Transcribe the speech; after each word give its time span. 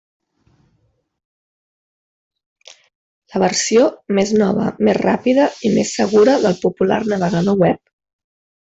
La 3.33 3.43
versió 3.45 3.85
més 4.21 4.33
nova, 4.45 4.67
més 4.89 5.01
ràpida 5.01 5.49
i 5.71 5.75
més 5.79 5.95
segura 6.03 6.37
del 6.49 6.61
popular 6.69 7.03
navegador 7.15 7.63
web. 7.65 7.83